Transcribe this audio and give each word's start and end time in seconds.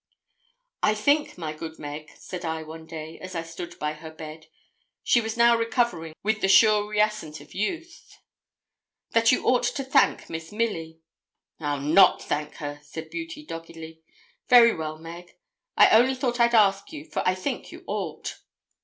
'I 0.81 0.95
think, 0.95 1.37
my 1.37 1.53
good 1.53 1.77
Meg,' 1.77 2.09
said 2.15 2.43
I 2.43 2.63
one 2.63 2.87
day, 2.87 3.19
as 3.19 3.35
I 3.35 3.43
stood 3.43 3.77
by 3.77 3.93
her 3.93 4.09
bed 4.09 4.47
she 5.03 5.21
was 5.21 5.37
now 5.37 5.55
recovering 5.55 6.15
with 6.23 6.41
the 6.41 6.47
sure 6.47 6.87
reascent 6.89 7.39
of 7.39 7.53
youth 7.53 8.17
'that 9.11 9.31
you 9.31 9.43
ought 9.45 9.61
to 9.61 9.83
thank 9.83 10.27
Miss 10.27 10.51
Milly.' 10.51 11.01
'I'll 11.59 11.81
not 11.81 12.19
thank 12.19 12.55
her,' 12.55 12.79
said 12.81 13.11
Beauty, 13.11 13.45
doggedly. 13.45 14.01
'Very 14.49 14.73
well, 14.73 14.97
Meg; 14.97 15.37
I 15.77 15.91
only 15.91 16.15
thought 16.15 16.39
I'd 16.39 16.55
ask 16.55 16.91
you, 16.91 17.05
for 17.05 17.21
I 17.23 17.35
think 17.35 17.71
you 17.71 17.83
ought.' 17.85 18.39